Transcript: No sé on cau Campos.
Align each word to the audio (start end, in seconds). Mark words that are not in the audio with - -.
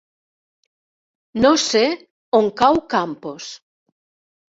No 1.45 1.53
sé 1.65 1.85
on 2.41 2.53
cau 2.65 2.83
Campos. 2.97 3.55